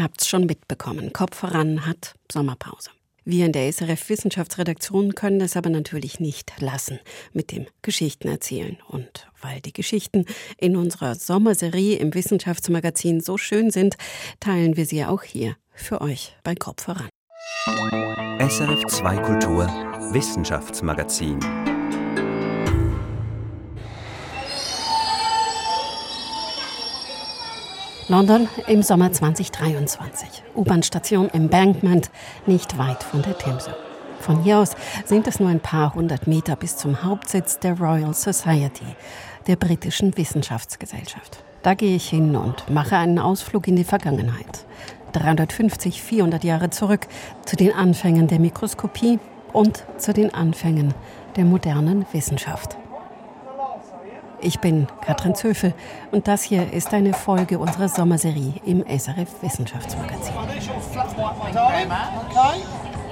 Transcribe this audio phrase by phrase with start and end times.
[0.00, 1.12] Ihr habt's schon mitbekommen.
[1.12, 2.88] Kopf voran hat Sommerpause.
[3.26, 6.98] Wir in der SRF Wissenschaftsredaktion können es aber natürlich nicht lassen
[7.34, 8.78] mit dem Geschichten erzählen.
[8.88, 10.24] Und weil die Geschichten
[10.56, 13.96] in unserer Sommerserie im Wissenschaftsmagazin so schön sind,
[14.40, 17.10] teilen wir sie auch hier für euch bei Kopf voran.
[18.38, 19.66] SRF 2 Kultur
[20.14, 21.40] Wissenschaftsmagazin
[28.10, 30.42] London im Sommer 2023.
[30.56, 32.10] U-Bahn-Station Embankment,
[32.44, 33.76] nicht weit von der Themse.
[34.18, 34.72] Von hier aus
[35.04, 38.96] sind es nur ein paar hundert Meter bis zum Hauptsitz der Royal Society,
[39.46, 41.44] der britischen Wissenschaftsgesellschaft.
[41.62, 44.66] Da gehe ich hin und mache einen Ausflug in die Vergangenheit.
[45.12, 47.06] 350, 400 Jahre zurück
[47.46, 49.20] zu den Anfängen der Mikroskopie
[49.52, 50.94] und zu den Anfängen
[51.36, 52.76] der modernen Wissenschaft.
[54.42, 55.74] Ich bin Katrin Zöfel
[56.12, 60.34] und das hier ist eine Folge unserer Sommerserie im SRF Wissenschaftsmagazin.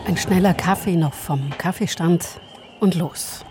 [0.07, 2.41] Ein schneller Kaffee noch vom Kaffeestand
[2.81, 3.45] und los.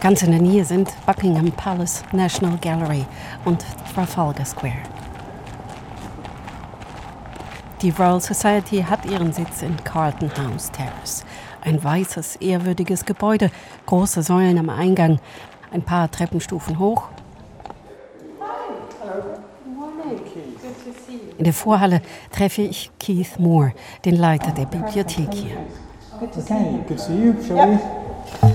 [0.00, 3.04] Ganz in der Nähe sind Buckingham Palace, National Gallery
[3.44, 3.64] und
[3.94, 4.82] Trafalgar Square.
[7.82, 11.24] Die Royal Society hat ihren Sitz in Carlton House Terrace.
[11.60, 13.50] Ein weißes, ehrwürdiges Gebäude,
[13.86, 15.20] große Säulen am Eingang,
[15.76, 17.08] ein paar Treppenstufen hoch.
[21.38, 22.00] In der Vorhalle
[22.32, 23.72] treffe ich Keith Moore,
[24.04, 25.58] den Leiter der Bibliothek hier.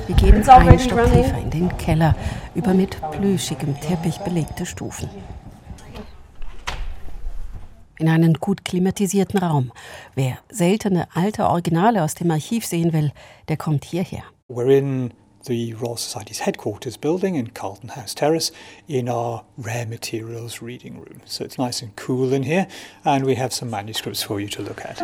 [0.08, 2.16] Wir gehen einen Stock tiefer in den Keller
[2.56, 5.10] über mit plüschigem Teppich belegte Stufen.
[8.00, 9.72] In einen gut klimatisierten Raum.
[10.16, 13.12] Wer seltene alte Originale aus dem Archiv sehen will,
[13.48, 14.24] der kommt hierher.
[14.50, 15.14] We're in
[15.46, 18.52] the Royal Society's headquarters building in Carlton House Terrace
[18.88, 21.22] in our rare materials reading room.
[21.26, 22.68] So it's nice and cool in here,
[23.04, 25.02] and we have some manuscripts for you to look at.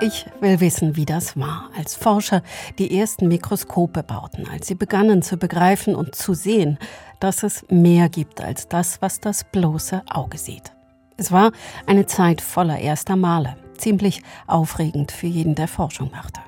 [0.00, 2.42] Ich will wissen, wie das war, als Forscher
[2.78, 6.78] die ersten Mikroskope bauten, als sie begannen zu begreifen und zu sehen,
[7.20, 10.72] dass es mehr gibt als das, was das bloße Auge sieht.
[11.16, 11.52] Es war
[11.86, 16.40] eine Zeit voller erster Male, ziemlich aufregend für jeden, der Forschung machte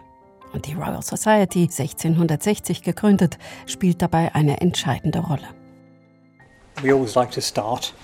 [0.61, 5.49] die Royal Society 1660 gegründet, spielt dabei eine entscheidende Rolle.
[6.83, 7.94] We always like to start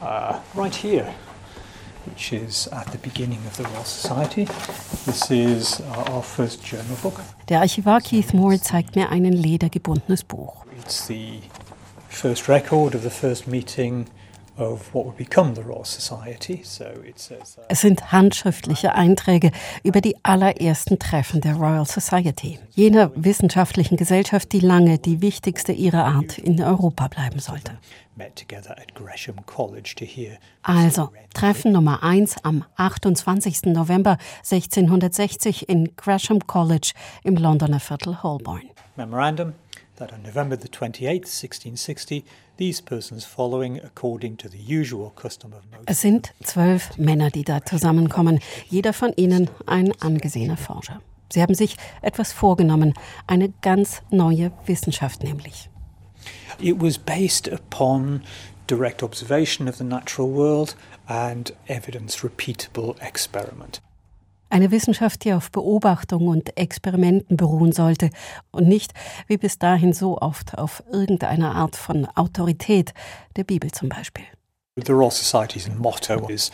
[0.00, 1.06] uh, right here,
[2.06, 4.46] which is at the beginning of the Royal Society.
[5.04, 7.20] This is uh, our first journal book.
[7.48, 10.64] Der Archivar Keith Moore zeigt mir ein ledergebundenes Buch.
[10.80, 11.40] It's the
[12.08, 14.06] first record of the first meeting
[17.68, 19.50] es sind handschriftliche Einträge
[19.82, 26.04] über die allerersten Treffen der Royal Society, jener wissenschaftlichen Gesellschaft, die lange die wichtigste ihrer
[26.04, 27.78] Art in Europa bleiben sollte.
[30.62, 33.64] Also, Treffen Nummer 1 am 28.
[33.64, 36.92] November 1660 in Gresham College
[37.24, 38.62] im Londoner Viertel Holborn.
[38.94, 39.54] Memorandum
[39.96, 42.24] that on November the 28th, 1660,
[42.56, 45.84] these persons following according to the usual custom of Moses.
[45.86, 51.00] Es sind zwölf Männer, die da zusammenkommen, jeder von ihnen ein angesehener Forscher.
[51.32, 52.94] Sie haben sich etwas vorgenommen,
[53.26, 55.68] eine ganz neue Wissenschaft nämlich.
[56.60, 58.22] It was based upon
[58.66, 60.76] direct observation of the natural world
[61.06, 63.82] and evidence repeatable experiment.
[64.50, 68.10] Eine Wissenschaft, die auf Beobachtung und Experimenten beruhen sollte
[68.50, 68.92] und nicht,
[69.26, 72.94] wie bis dahin so oft, auf irgendeiner Art von Autorität,
[73.36, 74.24] der Bibel zum Beispiel.
[74.76, 76.50] The Royal Society's motto is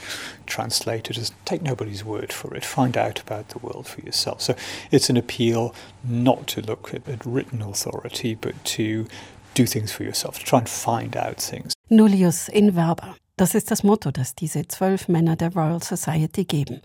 [0.47, 4.43] translated as take nobody's word for it, find out about the world for yourself.
[4.43, 4.55] So
[4.91, 5.73] it's an appeal
[6.05, 9.07] not to look at, at written authority, but to
[9.55, 11.73] do things for yourself, to try and find out things.
[11.89, 13.17] Nullius in verba.
[13.39, 16.83] Das ist das Motto, das diese zwölf Männer der Royal Society geben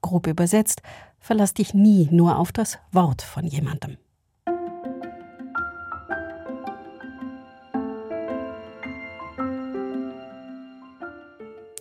[0.00, 0.82] grob übersetzt,
[1.18, 3.96] verlass dich nie nur auf das Wort von jemandem.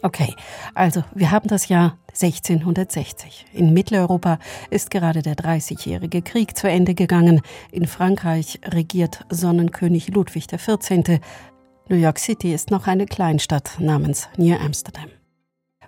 [0.05, 0.35] Okay,
[0.75, 3.47] also wir haben das Jahr 1660.
[3.53, 4.37] In Mitteleuropa
[4.69, 7.41] ist gerade der Dreißigjährige Krieg zu Ende gegangen.
[7.71, 11.19] In Frankreich regiert Sonnenkönig Ludwig XIV.
[11.89, 15.09] New York City ist noch eine Kleinstadt namens New Amsterdam.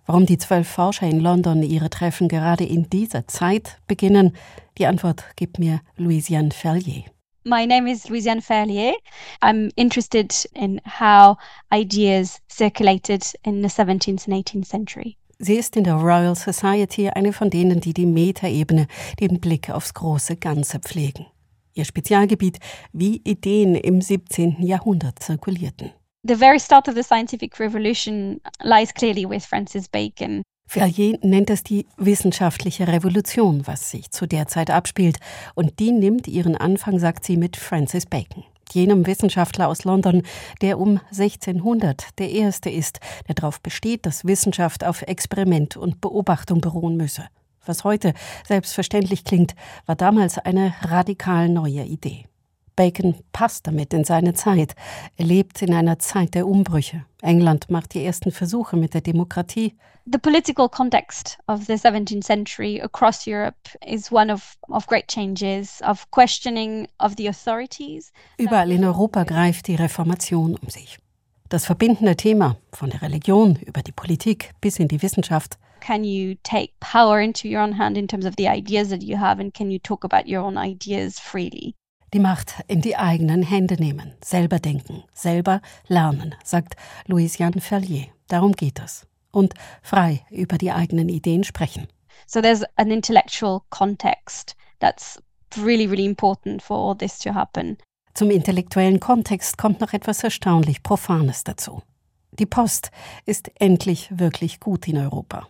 [0.08, 4.38] Warum die zwölf Forscher in London ihre Treffen gerade in dieser Zeit beginnen,
[4.78, 7.04] die Antwort gibt mir Louisiane Ferlier.
[7.44, 8.94] My name is Louisiane Ferlier.
[9.42, 11.36] I'm interested in how
[11.74, 15.18] ideas circulated in the 17th and 18th century.
[15.40, 18.88] Sie ist in der Royal Society eine von denen, die die Metaebene,
[19.20, 21.26] den Blick aufs große Ganze pflegen.
[21.74, 22.60] Ihr Spezialgebiet,
[22.94, 24.66] wie Ideen im 17.
[24.66, 25.92] Jahrhundert zirkulierten.
[26.28, 30.44] The very start of the scientific revolution lies clearly with Francis Bacon.
[30.68, 35.20] Ferrier nennt es die wissenschaftliche Revolution, was sich zu der Zeit abspielt.
[35.56, 38.44] Und die nimmt ihren Anfang, sagt sie, mit Francis Bacon,
[38.74, 40.24] jenem Wissenschaftler aus London,
[40.62, 43.00] der um 1600 der erste ist,
[43.30, 47.26] der darauf besteht, dass Wissenschaft auf Experiment und Beobachtung beruhen müsse.
[47.66, 48.14] Was heute
[48.46, 52.26] selbstverständlich klingt, war damals eine radikal neue Idee.
[52.78, 54.76] Bacon passt damit in seine Zeit.
[55.18, 57.04] Er lebt in einer Zeit der Umbrüche.
[57.22, 59.76] England macht die ersten Versuche mit der Demokratie.
[60.10, 65.82] The political context of the 17th century across Europe is one of, of great changes,
[65.82, 68.14] of questioning of the authorities.
[68.38, 70.98] Überall in Europa greift die Reformation um sich.
[71.50, 75.58] Das verbindende Thema von der Religion über die Politik bis in die Wissenschaft.
[75.82, 79.18] Can you take power into your own hand in terms of the ideas that you
[79.18, 81.76] have and can you talk about your own ideas freely?
[82.14, 86.76] Die Macht in die eigenen Hände nehmen, selber denken, selber lernen, sagt
[87.06, 88.06] Louis-Jean Ferlier.
[88.30, 89.06] Darum geht es.
[89.32, 91.88] Und frei über die eigenen Ideen sprechen.
[92.26, 95.22] So there's an intellectual context that's
[95.58, 97.78] really, really important for all this to happen.
[98.14, 101.84] Zum intellektuellen Kontext kommt noch etwas erstaunlich Profanes dazu.
[102.32, 102.90] Die Post
[103.26, 105.48] ist endlich wirklich gut in Europa.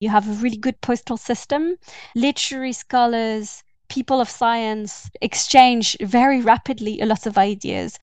[0.00, 1.76] You have a really good postal system.
[2.12, 7.98] Literary scholars, people of science exchange very rapidly a lot of ideas.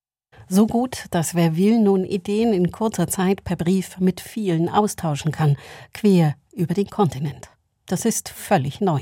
[0.50, 5.32] So gut, dass wer will nun Ideen in kurzer Zeit per Brief mit vielen austauschen
[5.32, 5.56] kann,
[5.94, 7.50] quer über den Kontinent.
[7.86, 9.02] Das ist völlig neu.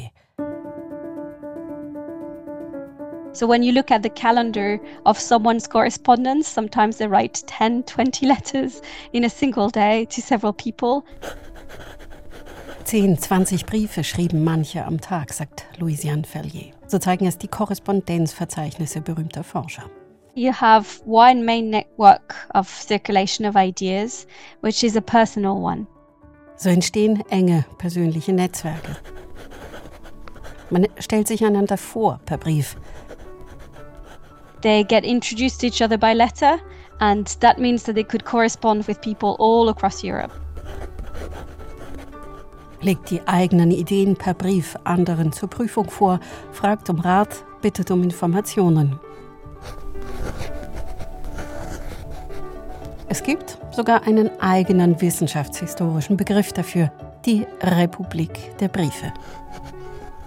[3.31, 8.25] So when you look at the calendar of someone's correspondence, sometimes they write 10, 20
[8.25, 8.81] letters
[9.13, 11.05] in a single day to several people.
[12.89, 16.73] 10, 20 Briefe schrieben manche am Tag, sagt Louisiane Ferrier.
[16.87, 19.83] So zeigen es die Korrespondenzverzeichnisse berühmter Forscher.
[20.33, 24.25] You have one main network of circulation of ideas,
[24.63, 25.85] which is a personal one.
[26.55, 28.97] So entstehen enge persönliche Netzwerke.
[30.71, 32.75] Man stellt sich einander vor per Brief.
[34.63, 36.57] They get introduced to each other by letter,
[36.99, 40.31] and that means that they could correspond with people all across Europe
[42.81, 46.19] legt die eigenen Ideen per Brief anderen zur Prüfung vor,
[46.51, 48.99] fragt um Rat, bittet um Informationen.
[53.07, 56.91] Es gibt sogar einen eigenen wissenschaftshistorischen Begriff dafür,
[57.25, 59.11] die Republik der Briefe.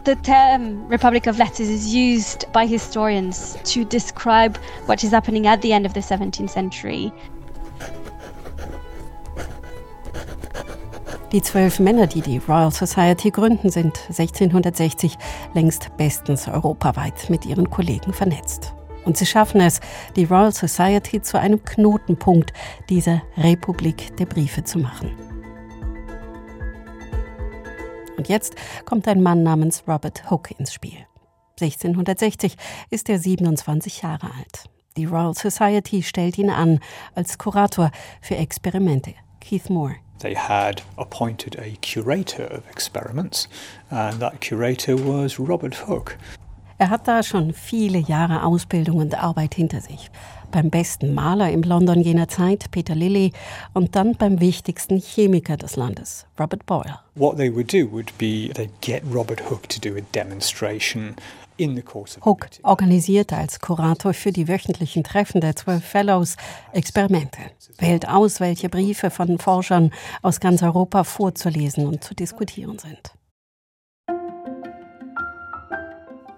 [0.04, 5.62] The term Republic of Letters is used by historians to describe what is happening at
[5.62, 7.12] the end of the 17th century.
[11.32, 15.16] Die zwölf Männer, die die Royal Society gründen, sind 1660
[15.54, 18.74] längst bestens europaweit mit ihren Kollegen vernetzt.
[19.06, 19.80] Und sie schaffen es,
[20.14, 22.52] die Royal Society zu einem Knotenpunkt
[22.90, 25.16] dieser Republik der Briefe zu machen.
[28.18, 28.54] Und jetzt
[28.84, 31.06] kommt ein Mann namens Robert Hooke ins Spiel.
[31.60, 32.56] 1660
[32.90, 34.64] ist er 27 Jahre alt.
[34.98, 36.78] Die Royal Society stellt ihn an
[37.14, 37.90] als Kurator
[38.20, 39.14] für Experimente.
[39.40, 40.01] Keith Moore.
[40.22, 43.48] They had appointed a curator of experiments,
[43.90, 46.16] and that curator was Robert Hooke.
[46.78, 50.10] Er hat da schon viele Jahre Ausbildung und Arbeit hinter sich.
[50.50, 53.32] Beim besten Maler im London jener Zeit, Peter Lilly,
[53.72, 56.98] und dann beim wichtigsten Chemiker des Landes, Robert Boyle.
[57.14, 61.14] What they would do would be they'd get Robert Hooke to do a demonstration
[62.24, 66.36] Hook organisiert als Kurator für die wöchentlichen Treffen der zwölf Fellows
[66.72, 67.38] Experimente,
[67.78, 69.92] wählt aus, welche Briefe von Forschern
[70.22, 73.12] aus ganz Europa vorzulesen und zu diskutieren sind.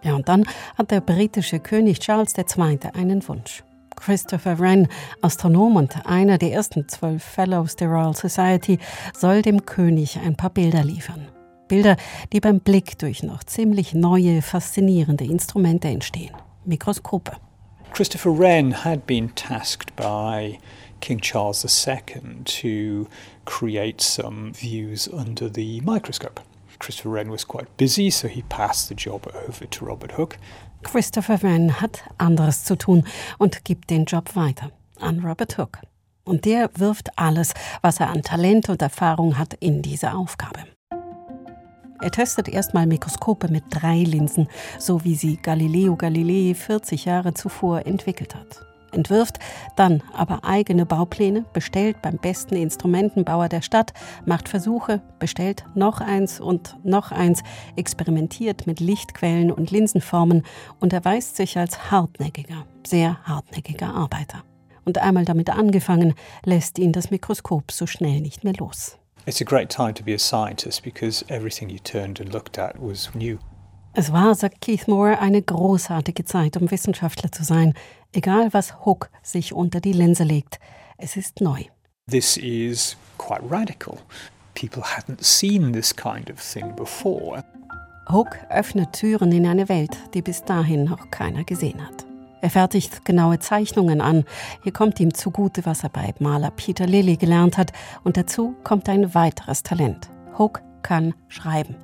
[0.03, 0.45] Ja, und dann
[0.77, 2.79] hat der britische König Charles II.
[2.93, 3.65] einen Wunsch.
[3.97, 4.89] Christopher Wren,
[5.23, 8.79] Astronom und einer der ersten zwölf Fellows der Royal Society,
[9.17, 11.34] soll dem König ein paar Bilder liefern.
[11.75, 11.97] Bilder,
[12.33, 16.31] die beim Blick durch noch ziemlich neue, faszinierende Instrumente entstehen.
[16.65, 17.33] Mikroskope.
[17.93, 20.59] Christopher Wren had been tasked by
[21.01, 23.09] King Charles II to
[23.45, 26.41] create some views under the microscope.
[26.79, 30.39] Christopher Wren was quite busy, so he passed the job over to Robert Hooke.
[30.85, 33.05] Christopher Wren hat anderes zu tun
[33.39, 35.81] und gibt den Job weiter an Robert Hooke.
[36.25, 37.53] Und der wirft alles,
[37.83, 40.74] was er an Talent und Erfahrung hat, in diese Aufgabe.
[42.05, 44.47] Er testet erstmal Mikroskope mit drei Linsen,
[44.79, 48.61] so wie sie Galileo Galilei 40 Jahre zuvor entwickelt hat.
[48.93, 49.39] Entwirft
[49.75, 53.95] dann aber eigene Baupläne, bestellt beim besten Instrumentenbauer der Stadt,
[54.27, 57.43] macht Versuche, bestellt noch eins und noch eins,
[57.75, 60.43] experimentiert mit Lichtquellen und Linsenformen
[60.81, 64.45] und erweist sich als hartnäckiger, sehr hartnäckiger Arbeiter.
[64.85, 66.13] Und einmal damit angefangen,
[66.45, 68.99] lässt ihn das Mikroskop so schnell nicht mehr los.
[69.27, 72.79] It's a great time to be a scientist because everything you turned and looked at
[72.79, 73.39] was new.
[73.95, 77.73] Es war, sagt Keith Moore, eine großartige Zeit, um Wissenschaftler zu sein.
[78.13, 80.59] Egal, was Hook sich unter die Linse legt,
[80.99, 81.63] es ist neu.
[82.11, 83.99] This is quite radical.
[84.55, 87.43] People hadn't seen this kind of thing before.
[88.11, 92.05] Hook öffnet Türen in eine Welt, die bis dahin noch keiner gesehen hat.
[92.45, 94.27] Er fertigt genaue Zeichnungen an.
[94.63, 97.73] Hier kommt ihm zugute, was er bei Maler Peter Lilly gelernt hat.
[98.03, 100.11] Und dazu kommt ein weiteres Talent.
[100.37, 101.77] Hook kann schreiben.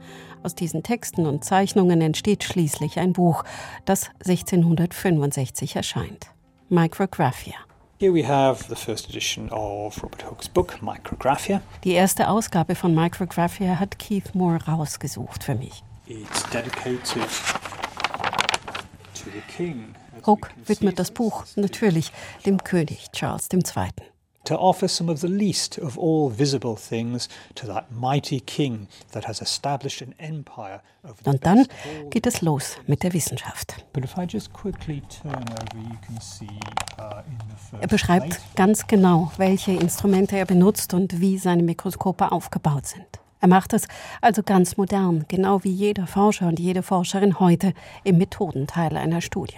[0.43, 3.43] Aus diesen Texten und Zeichnungen entsteht schließlich ein Buch,
[3.87, 6.26] das 1665 erscheint.
[6.69, 7.55] Micrographia.
[7.99, 11.62] Here we have the first edition of Robert Hooke's book, Micrographia.
[11.85, 15.83] Die erste Ausgabe von Micrographia hat Keith Moore rausgesucht für mich.
[16.07, 17.60] It's dedicated
[20.24, 22.12] Hook widmet das Buch natürlich
[22.46, 23.60] dem König Charles II.
[24.44, 29.28] To offer some of the least of all visible things to that mighty king that
[29.28, 31.66] has established an empire over the Und dann
[32.08, 33.84] geht es los mit der Wissenschaft.
[33.92, 36.48] But if I just quickly turn over, you can see
[36.98, 37.22] uh,
[37.80, 43.20] Er beschreibt ganz genau, welche Instrumente er benutzt und wie seine Mikroskope aufgebaut sind.
[43.40, 43.88] Er macht es
[44.20, 47.73] also ganz modern, genau wie jeder Forscher und jede Forscherin heute
[48.04, 49.56] im Methodenteil einer Studie.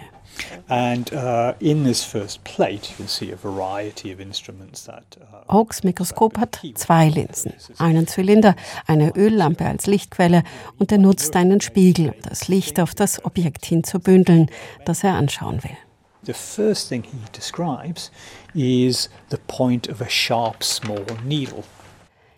[0.69, 5.17] and uh, in this first plate, you can see a variety of instruments that.
[5.19, 8.55] Uh, Hooks Mikroskop hat zwei Linsen, einen Zylinder,
[8.87, 10.43] eine Öllampe als Lichtquelle
[10.79, 14.49] und er nutzt einen Spiegel, um das Licht auf das Objekt hinzubündeln,
[14.85, 15.77] das er anschauen will.
[16.25, 18.09] The first thing he describes
[18.53, 21.63] is the point of a sharp, small needle.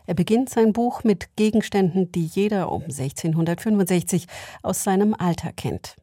[0.07, 4.27] Er beginnt sein Buch mit Gegenständen, die jeder um 1665
[4.61, 5.95] aus seinem Alter kennt.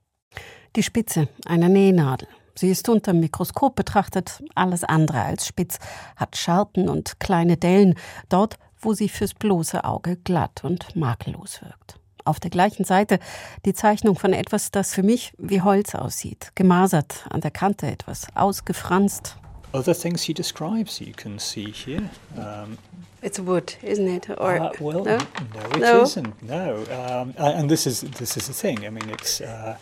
[0.77, 2.29] Die Spitze einer Nähnadel.
[2.55, 5.79] Sie ist unter dem Mikroskop betrachtet alles andere als spitz,
[6.17, 7.95] hat Scharten und kleine Dellen,
[8.29, 11.99] dort, wo sie fürs bloße Auge glatt und makellos wirkt.
[12.25, 13.19] Auf der gleichen Seite
[13.65, 18.27] die Zeichnung von etwas, das für mich wie Holz aussieht, gemasert, an der Kante etwas
[18.35, 19.37] ausgefranst.
[19.75, 22.11] Other things he describes, you can see here.
[22.37, 22.79] Um,
[23.23, 24.31] It's wood, isn't it?
[24.31, 25.17] Or uh, well, no?
[25.17, 26.03] no, it No?
[26.03, 28.85] not No, um, and this is this is the thing.
[28.85, 29.77] I mean, it's uh,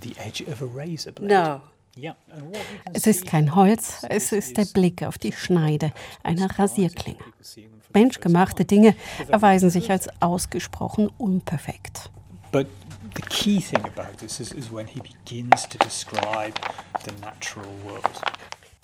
[0.00, 1.30] the edge of a razor blade.
[1.30, 1.60] No.
[1.96, 2.14] Yeah.
[2.92, 5.92] Es ist kein Holz, es ist is der Blick auf die Schneide
[6.24, 7.20] einer Rasierklinge.
[7.92, 8.64] Menschgemachte.
[8.64, 8.96] Dinge
[9.28, 12.10] erweisen sich als ausgesprochen unperfekt.
[12.50, 12.66] But
[13.14, 16.54] the key thing about this is, is when he begins to describe
[17.04, 18.20] the natural world.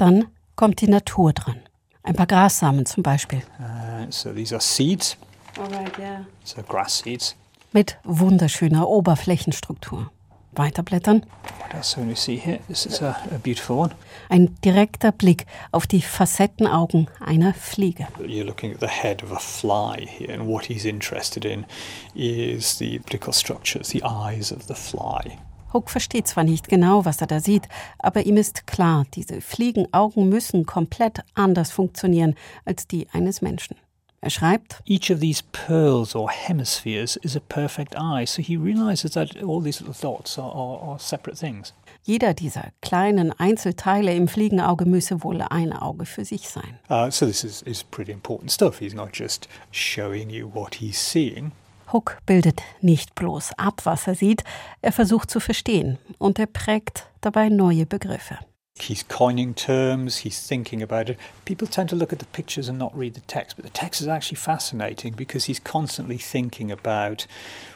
[0.01, 1.61] Dann kommt die Natur dran.
[2.03, 3.43] Ein paar Grassamen zum Beispiel.
[3.59, 5.19] Uh, so these are seeds,
[5.59, 6.25] Alright, yeah.
[6.43, 7.37] so grass seeds.
[7.73, 10.11] Mit wunderschöner Oberflächenstruktur.
[10.53, 11.27] Weiterblättern.
[11.59, 12.61] What else can we see here?
[12.67, 13.91] This is a, a beautiful one.
[14.31, 18.09] Ein direkter Blick auf die Facettenaugen einer Fliege.
[18.21, 21.67] You're looking at the head of a fly here, and what he's interested in
[22.15, 25.37] is the optical structures, the eyes of the fly.
[25.73, 30.29] Hook versteht zwar nicht genau, was er da sieht, aber ihm ist klar, diese Fliegenaugen
[30.29, 32.35] müssen komplett anders funktionieren
[32.65, 33.77] als die eines Menschen.
[34.23, 39.13] Er schreibt, Each of these pearls or hemispheres is a perfect eye, so he realizes
[39.13, 41.73] that all these little dots are, are, are separate things.
[42.03, 46.79] jeder dieser kleinen Einzelteile im Fliegenauge müsse wohl ein Auge für sich sein.
[46.89, 48.79] Uh, so this is, is pretty important stuff.
[48.79, 51.53] He's not just showing you what he's seeing.
[51.93, 54.45] Hook bildet nicht bloß ab, was er sieht,
[54.81, 58.39] er versucht zu verstehen und er prägt dabei neue Begriffe.
[58.79, 61.19] He's coining terms, he's thinking about it.
[61.45, 64.01] People tend to look at the pictures and not read the text, but the text
[64.01, 67.27] is actually fascinating because he's constantly thinking about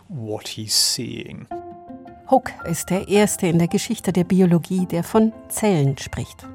[0.09, 1.47] what he's seeing.
[2.27, 6.47] Hook ist der Erste in der Geschichte der Biologie, der von Zellen spricht.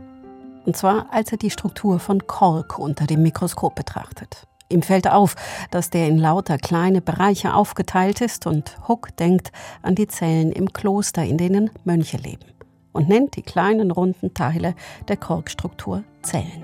[0.66, 4.48] Und zwar, als er die Struktur von Kork unter dem Mikroskop betrachtet.
[4.70, 5.36] Ihm fällt auf,
[5.72, 10.72] dass der in lauter kleine Bereiche aufgeteilt ist und Hook denkt an die Zellen im
[10.72, 12.46] Kloster, in denen Mönche leben
[12.94, 14.76] und nennt die kleinen runden Teile
[15.08, 16.64] der Korkstruktur Zellen.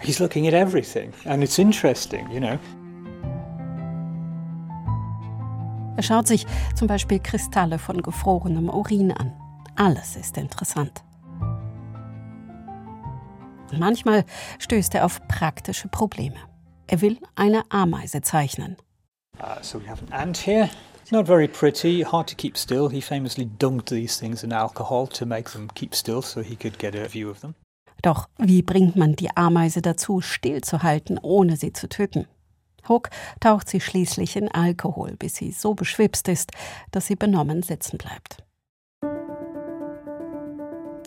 [0.00, 2.58] He's looking at everything, and it's interesting, you know.
[5.96, 9.32] Er schaut sich zum Beispiel Kristalle von gefrorenem Urin an.
[9.76, 11.04] Alles ist interessant.
[13.78, 14.24] Manchmal
[14.58, 16.36] stößt er auf praktische Probleme.
[16.86, 18.76] Er will eine Ameise zeichnen.
[19.38, 20.68] Uh, so we have an ant here.
[21.00, 22.88] It's not very pretty, hard to keep still.
[22.88, 26.78] He famously dunked these things in alcohol to make them keep still so he could
[26.78, 27.54] get a view of them.
[28.02, 32.26] Doch wie bringt man die Ameise dazu, stillzuhalten, ohne sie zu töten?
[32.88, 33.10] Hook
[33.40, 36.50] taucht sie schließlich in Alkohol, bis sie so beschwipst ist,
[36.90, 38.44] dass sie benommen sitzen bleibt.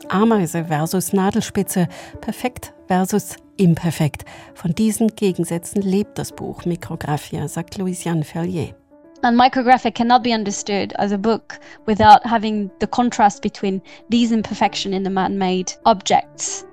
[0.09, 1.87] Ameise versus Nadelspitze,
[2.21, 4.25] perfekt versus imperfekt.
[4.53, 8.75] Von diesen Gegensätzen lebt das Buch Mikrographia, sagt Louisiane Ferrier.
[9.21, 13.81] And Micrographia cannot be understood as a book without having the contrast between
[14.11, 16.65] these imperfection in the man-made objects.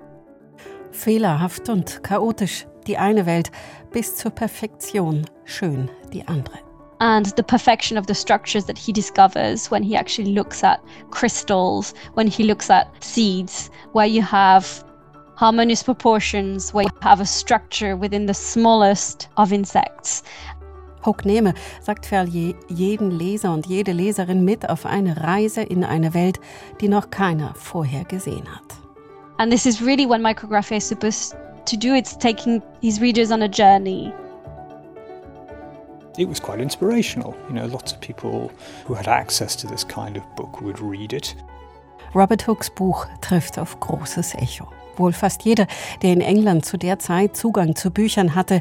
[0.90, 3.50] Fehlerhaft und chaotisch die eine Welt,
[3.92, 6.71] bis zur Perfektion schön die andere.
[7.02, 10.80] And the perfection of the structures that he discovers when he actually looks at
[11.10, 14.84] crystals, when he looks at seeds, where you have
[15.34, 20.22] harmonious proportions, where you have a structure within the smallest of insects.
[21.00, 26.14] Hook nehme, sagt Ferlier, jeden Leser und jede Leserin mit auf eine Reise in eine
[26.14, 26.38] Welt,
[26.80, 28.76] die noch keiner vorher gesehen hat.
[29.38, 31.34] And this is really what micrographia is supposed
[31.66, 31.96] to do.
[31.96, 34.12] It's taking his readers on a journey
[36.18, 37.34] it was quite inspirational.
[37.48, 38.50] You know, lots of people
[38.86, 41.34] who had access to this kind of book would read it.
[42.14, 44.68] Robert Hooks Buch trifft auf großes Echo.
[44.96, 45.66] Wohl fast jeder,
[46.02, 48.60] der in England zu der Zeit Zugang zu Büchern hatte,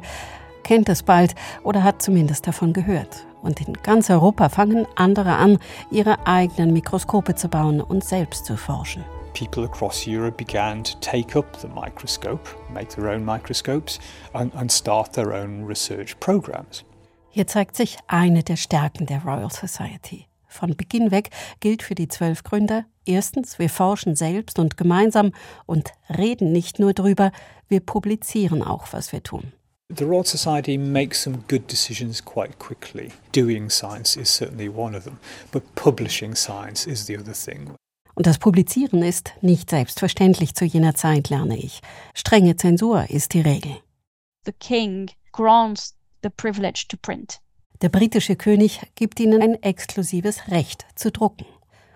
[0.63, 3.25] kennt es bald oder hat zumindest davon gehört.
[3.41, 5.58] Und in ganz Europa fangen andere an,
[5.89, 9.03] ihre eigenen Mikroskope zu bauen und selbst zu forschen.
[9.34, 14.00] People across Europe began to take up the microscope, make their own microscopes,
[14.34, 16.84] and, and start their own research programs.
[17.33, 20.27] Hier zeigt sich eine der Stärken der Royal Society.
[20.47, 21.29] Von Beginn weg
[21.61, 25.31] gilt für die zwölf Gründer, erstens, wir forschen selbst und gemeinsam
[25.65, 27.31] und reden nicht nur drüber,
[27.69, 29.53] wir publizieren auch, was wir tun.
[29.97, 33.11] The Royal Society makes some good decisions quite quickly.
[33.33, 35.17] Doing science is certainly one of them,
[35.53, 37.71] but publishing science is the other thing.
[38.13, 41.79] Und das Publizieren ist nicht selbstverständlich zu jener Zeit, lerne ich.
[42.13, 43.77] Strenge Zensur ist die Regel.
[44.45, 47.39] The king grants the privilege to print.
[47.81, 51.45] Der britische König gibt ihnen ein exklusives Recht zu drucken,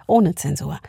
[0.07, 0.79] ohne Zensur.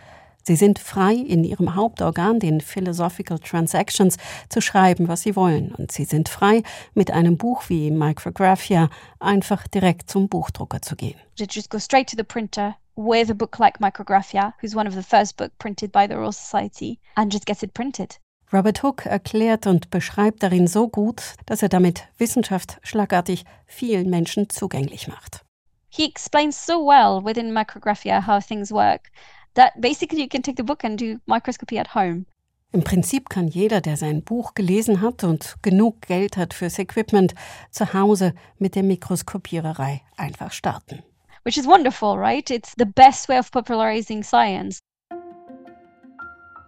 [0.43, 4.17] Sie sind frei, in ihrem Hauptorgan, den Philosophical Transactions,
[4.49, 5.75] zu schreiben, was sie wollen.
[5.75, 6.63] Und sie sind frei,
[6.95, 8.89] mit einem Buch wie Micrographia
[9.19, 11.19] einfach direkt zum Buchdrucker zu gehen.
[11.37, 14.95] They just go straight to the printer with a book like Micrographia, who's one of
[14.95, 18.17] the first book printed by the Royal Society, and just gets it printed.
[18.53, 24.49] Robert Hooke erklärt und beschreibt darin so gut, dass er damit Wissenschaft schlagartig vielen Menschen
[24.49, 25.45] zugänglich macht.
[25.89, 29.11] He explains so well within Micrographia how things work
[29.55, 32.27] that basically you can take the book and do microscopy at home.
[32.73, 37.35] Im Prinzip kann jeder, der sein Buch gelesen hat und genug Geld hat fürs Equipment,
[37.71, 41.03] zu Hause mit der Mikroskopiererei einfach starten.
[41.45, 42.51] Which is wonderful, right?
[42.51, 44.81] It's the best way of popularizing science.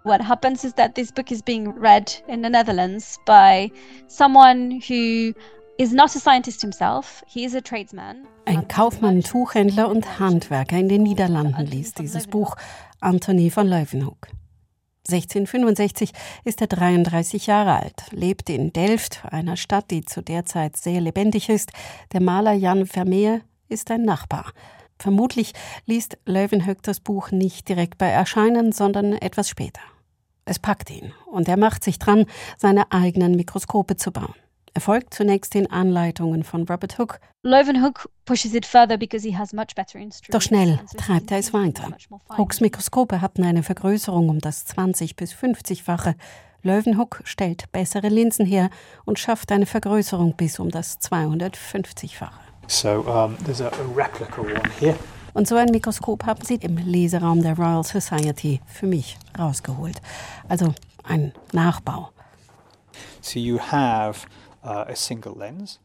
[0.09, 3.71] What happens is that this book is being read in the Netherlands by
[4.07, 5.35] someone who
[5.77, 7.23] is not a scientist himself.
[7.27, 8.27] He is a tradesman.
[8.47, 12.57] Ein Kaufmann, Tuchhändler und Handwerker in den Niederlanden liest dieses Buch,
[13.01, 14.29] Anthony von Leeuwenhoek.
[15.11, 20.79] 1665 ist er 33 Jahre alt, lebt in Delft, einer Stadt, die zu der Zeit
[20.79, 21.71] sehr lebendig ist.
[22.14, 24.53] Der Maler Jan Vermeer ist ein Nachbar.
[24.99, 25.53] Vermutlich
[25.85, 29.83] liest Leeuwenhoek das Buch nicht direkt bei Erscheinen, sondern etwas später.
[30.48, 32.24] Es packt ihn und er macht sich dran,
[32.56, 34.34] seine eigenen Mikroskope zu bauen.
[34.72, 37.18] Er folgt zunächst den Anleitungen von Robert Hooke.
[37.42, 40.30] Leeuwenhoek pushes it further because he has much better instruments.
[40.30, 41.90] Doch schnell treibt er es weiter.
[42.37, 46.14] Hookes Mikroskope hatten eine Vergrößerung um das 20 bis 50-fache.
[46.62, 48.70] Leeuwenhoek stellt bessere Linsen her
[49.04, 52.40] und schafft eine Vergrößerung bis um das 250-fache.
[52.68, 54.96] So um, there's a, a replica one here.
[55.35, 60.01] Und so ein Mikroskop haben sie im Leseraum der Royal Society für mich rausgeholt.
[60.49, 62.11] Also ein Nachbau.
[63.21, 64.27] So you have
[64.64, 65.81] uh, a single lens.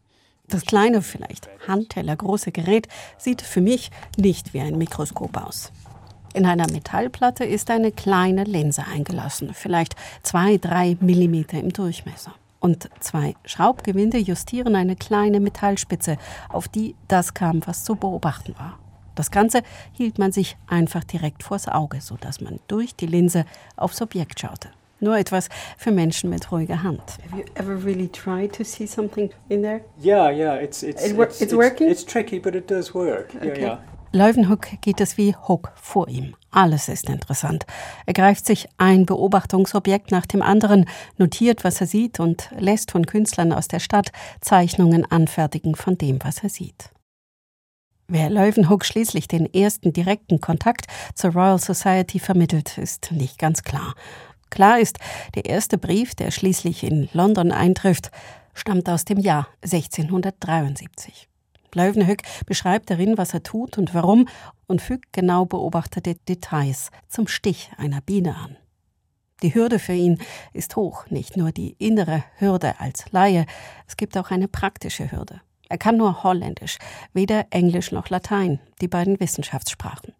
[0.47, 5.71] Das kleine, vielleicht handtellergroße Gerät sieht für mich nicht wie ein Mikroskop aus.
[6.33, 12.33] In einer Metallplatte ist eine kleine Linse eingelassen, vielleicht zwei, drei Millimeter im Durchmesser.
[12.59, 16.17] Und zwei Schraubgewinde justieren eine kleine Metallspitze,
[16.49, 18.79] auf die das kam, was zu beobachten war.
[19.15, 19.61] Das Ganze
[19.93, 23.45] hielt man sich einfach direkt vors Auge, sodass man durch die Linse
[23.75, 24.69] aufs Objekt schaute.
[24.99, 27.01] Nur etwas für Menschen mit ruhiger Hand.
[27.29, 29.81] Have you ever really tried to see something in there?
[30.01, 31.89] Yeah, yeah, it's it's It it's, it's working?
[31.89, 33.33] It's, tricky, but it does work.
[33.33, 33.61] Yeah, Okay.
[33.61, 33.79] yeah.
[34.15, 36.35] Leuwenhoek geht es wie Hook vor ihm.
[36.51, 37.65] Alles ist interessant.
[38.05, 40.85] Er greift sich ein Beobachtungsobjekt nach dem anderen,
[41.17, 46.19] notiert, was er sieht und lässt von Künstlern aus der Stadt Zeichnungen anfertigen von dem,
[46.23, 46.91] was er sieht.
[48.07, 53.95] Wer Leuwenhoek schließlich den ersten direkten Kontakt zur Royal Society vermittelt, ist nicht ganz klar.
[54.49, 54.99] Klar ist,
[55.35, 58.11] der erste Brief, der schließlich in London eintrifft,
[58.53, 61.29] stammt aus dem Jahr 1673.
[61.73, 64.27] Leuwenhoek beschreibt darin, was er tut und warum
[64.67, 68.57] und fügt genau beobachtete Details zum Stich einer Biene an.
[69.41, 70.19] Die Hürde für ihn
[70.53, 73.45] ist hoch, nicht nur die innere Hürde als Laie,
[73.87, 75.41] es gibt auch eine praktische Hürde.
[75.73, 76.77] Er kann nur Holländisch,
[77.13, 80.13] weder Englisch noch Latein, die beiden Wissenschaftssprachen.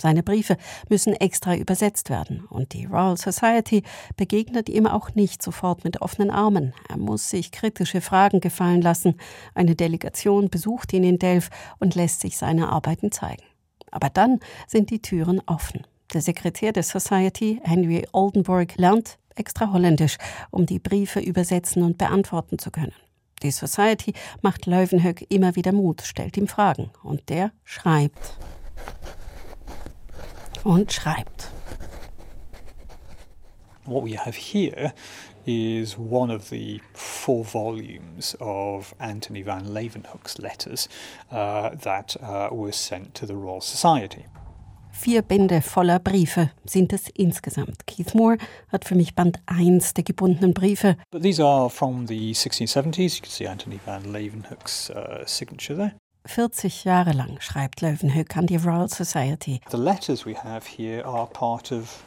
[0.00, 0.56] Seine Briefe
[0.88, 3.82] müssen extra übersetzt werden und die Royal Society
[4.16, 6.74] begegnet ihm auch nicht sofort mit offenen Armen.
[6.88, 9.16] Er muss sich kritische Fragen gefallen lassen.
[9.52, 13.42] Eine Delegation besucht ihn in Delft und lässt sich seine Arbeiten zeigen.
[13.90, 15.84] Aber dann sind die Türen offen.
[16.14, 20.18] Der Sekretär der Society, Henry Oldenburg, lernt extra Holländisch,
[20.52, 22.94] um die Briefe übersetzen und beantworten zu können.
[23.42, 28.36] Die Society macht Leuwenhoek immer wieder Mut, stellt ihm Fragen und der schreibt
[30.64, 31.50] und schreibt.
[33.86, 34.92] What we have here
[35.46, 40.88] is one of the four volumes of Anthony van Leeuwenhoek's letters
[41.32, 44.26] uh, that uh, was sent to the Royal Society.
[45.02, 47.86] Vier Bände voller Briefe sind es insgesamt.
[47.86, 48.36] Keith Moore
[48.68, 50.98] hat für mich Band 1 der gebundenen Briefe.
[51.10, 53.14] But these are from the 1670s.
[53.14, 55.92] You can see Anthony van Leeuwenhoek's uh, signature there.
[56.26, 59.62] 40 Jahre lang schreibt Leeuwenhoek an die Royal Society.
[59.70, 62.04] The letters we have here are part of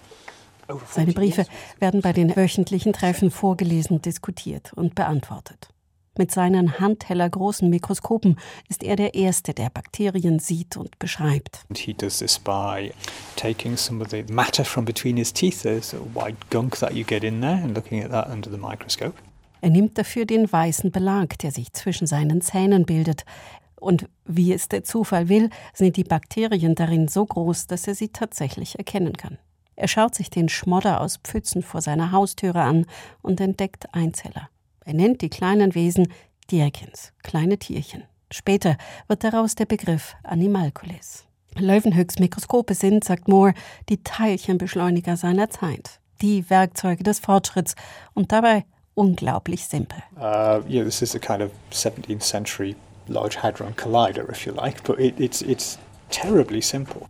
[0.91, 1.47] Seine Briefe
[1.79, 5.69] werden bei den wöchentlichen Treffen vorgelesen, diskutiert und beantwortet.
[6.15, 8.37] Mit seinen handhellergroßen Mikroskopen
[8.69, 11.65] ist er der Erste, der Bakterien sieht und beschreibt.
[11.69, 12.91] And he does this by
[13.35, 17.03] taking some of the matter from between his teeth, there's a white gunk that you
[17.03, 19.15] get in there, and looking at that under the microscope.
[19.61, 23.25] Er nimmt dafür den weißen Belag, der sich zwischen seinen Zähnen bildet.
[23.75, 28.09] Und wie es der Zufall will, sind die Bakterien darin so groß, dass er sie
[28.09, 29.39] tatsächlich erkennen kann.
[29.75, 32.85] Er schaut sich den Schmodder aus Pfützen vor seiner Haustüre an
[33.23, 34.49] und entdeckt Einzeller.
[34.85, 36.11] Er nennt die kleinen Wesen
[36.51, 38.03] Dirkens, kleine Tierchen.
[38.31, 41.25] Später wird daraus der Begriff Animalcules.
[41.55, 43.53] Löwenhöchs Mikroskope sind, sagt Moore,
[43.89, 47.75] die Teilchenbeschleuniger seiner Zeit, die Werkzeuge des Fortschritts
[48.13, 48.65] und dabei
[48.95, 49.99] unglaublich simpel.
[50.15, 52.75] Uh, yeah, this is a kind of 17th century
[53.07, 55.77] Large Hadron Collider, if you like, but it, it's, it's
[56.09, 57.07] terribly simple.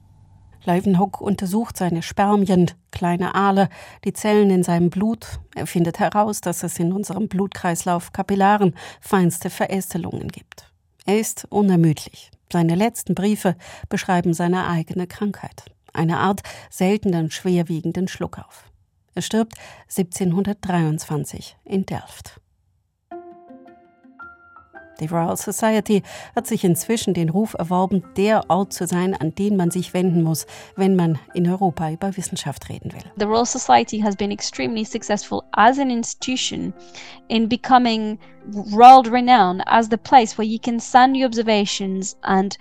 [0.65, 3.69] Leuwenhoek untersucht seine Spermien, kleine Aale,
[4.05, 5.39] die Zellen in seinem Blut.
[5.55, 10.71] Er findet heraus, dass es in unserem Blutkreislauf Kapillaren feinste Verästelungen gibt.
[11.05, 12.31] Er ist unermüdlich.
[12.51, 13.55] Seine letzten Briefe
[13.89, 18.65] beschreiben seine eigene Krankheit, eine Art seltenen, schwerwiegenden Schluckauf.
[19.15, 19.55] Er stirbt
[19.89, 22.39] 1723 in Delft.
[24.99, 26.03] Die Royal Society
[26.35, 30.23] hat sich inzwischen den Ruf erworben, der Ort zu sein, an den man sich wenden
[30.23, 33.03] muss, wenn man in Europa über Wissenschaft reden will.
[33.17, 36.73] The Royal Society has been extremely successful as an institution
[37.27, 38.19] in becoming
[38.71, 42.57] world renowned as the place where you can send your observations and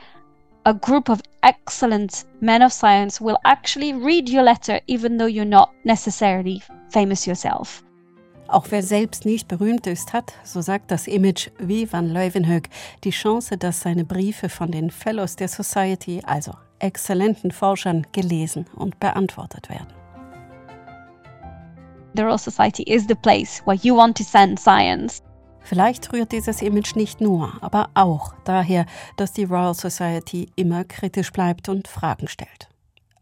[0.64, 5.45] a group of excellent men of science will actually read your letter even though you're
[5.45, 7.83] not necessarily famous yourself.
[8.53, 12.65] Auch wer selbst nicht berühmt ist, hat, so sagt das Image wie van Leuwenhoek,
[13.03, 19.01] die Chance, dass seine Briefe von den Fellows der Society, also exzellenten Forschern, gelesen und
[19.01, 19.87] beantwortet werden.
[22.15, 25.23] The Royal Society is the place where you want to send science.
[25.61, 28.85] Vielleicht rührt dieses Image nicht nur, aber auch daher,
[29.17, 32.69] dass die Royal Society immer kritisch bleibt und Fragen stellt.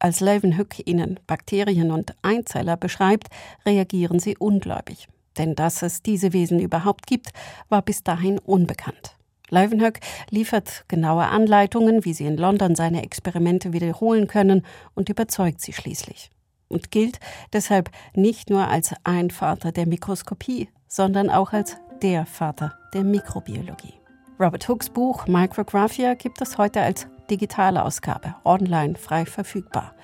[0.01, 3.29] Als Leuwenhoek ihnen Bakterien und Einzeller beschreibt,
[3.65, 5.07] reagieren sie ungläubig.
[5.39, 7.31] Denn dass es diese Wesen überhaupt gibt,
[7.69, 9.17] war bis dahin unbekannt.
[9.51, 9.99] Leuwenhoek
[10.31, 14.65] liefert genaue Anleitungen, wie sie in London seine Experimente wiederholen können
[14.95, 16.31] und überzeugt sie schließlich.
[16.69, 17.19] Und gilt
[17.53, 23.95] deshalb nicht nur als ein Vater der Mikroskopie, sondern auch als der Vater der Mikrobiologie.
[24.39, 29.95] Robert Hooks Buch Micrographia gibt es heute als digitale Ausgabe, online frei verfügbar.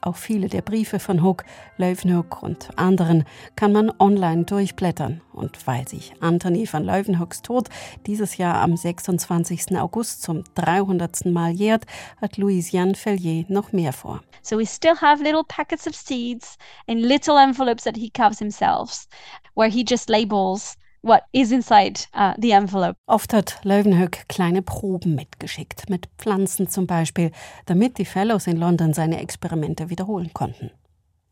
[0.00, 1.44] Auch viele der Briefe von Hook,
[1.76, 3.24] Leuwenhoek und anderen
[3.56, 5.20] kann man online durchblättern.
[5.32, 7.68] Und weil sich Anthony van Leuwenhoeks Tod
[8.06, 9.76] dieses Jahr am 26.
[9.76, 11.26] August zum 300.
[11.26, 11.84] Mal jährt,
[12.20, 14.22] hat Louisiane Fellier noch mehr vor.
[14.42, 16.56] So we still have little packets of seeds
[16.86, 19.06] in little envelopes that he carves himself,
[19.54, 22.96] where he just labels what is inside uh, the envelope.
[23.06, 27.30] Oft hat Leuwenhoek kleine Proben mitgeschickt, mit Pflanzen zum Beispiel,
[27.66, 30.70] damit die Fellows in London seine Experimente wiederholen konnten.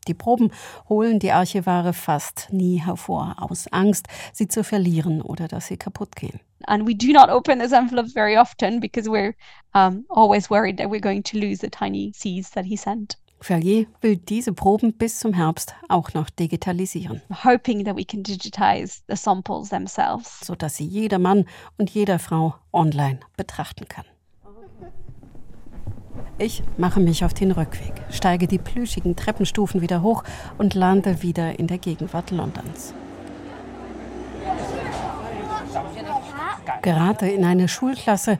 [0.07, 0.51] Die Proben
[0.87, 6.15] holen die Archivare fast nie hervor, aus Angst, sie zu verlieren oder dass sie kaputt
[6.15, 6.39] gehen.
[6.65, 9.35] And we do not open those envelopes very often because we're
[9.73, 13.17] um, always worried that we're going to lose the tiny seeds that he sent.
[13.39, 19.01] Ferrier will diese Proben bis zum Herbst auch noch digitalisieren, hoping that we can digitize
[19.07, 20.39] the samples themselves.
[20.43, 21.45] sodass sie jeder Mann
[21.77, 24.05] und jeder Frau online betrachten kann.
[26.39, 30.23] Ich mache mich auf den Rückweg, steige die plüschigen Treppenstufen wieder hoch
[30.57, 32.93] und lande wieder in der Gegenwart Londons.
[36.81, 38.39] Gerate in eine Schulklasse,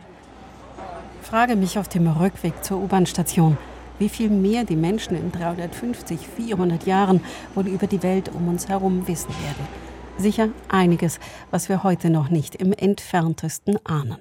[1.22, 3.58] frage mich auf dem Rückweg zur U-Bahn-Station,
[4.00, 7.22] wie viel mehr die Menschen in 350, 400 Jahren
[7.56, 9.68] wohl über die Welt um uns herum wissen werden.
[10.18, 11.20] Sicher einiges,
[11.52, 14.18] was wir heute noch nicht im entferntesten ahnen.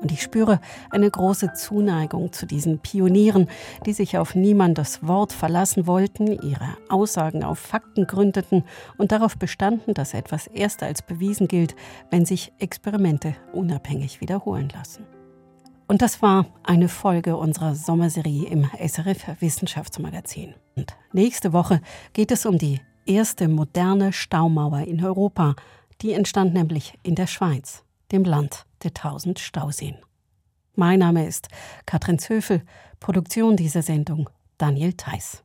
[0.00, 3.48] Und ich spüre eine große Zuneigung zu diesen Pionieren,
[3.84, 8.64] die sich auf niemandes Wort verlassen wollten, ihre Aussagen auf Fakten gründeten
[8.96, 11.74] und darauf bestanden, dass etwas erst als bewiesen gilt,
[12.10, 15.17] wenn sich Experimente unabhängig wiederholen lassen.
[15.88, 20.54] Und das war eine Folge unserer Sommerserie im SRF Wissenschaftsmagazin.
[20.76, 21.80] Und nächste Woche
[22.12, 25.56] geht es um die erste moderne Staumauer in Europa.
[26.02, 29.96] Die entstand nämlich in der Schweiz, dem Land der tausend Stauseen.
[30.74, 31.48] Mein Name ist
[31.86, 32.62] Katrin Zöfel,
[33.00, 35.42] Produktion dieser Sendung Daniel Theiss.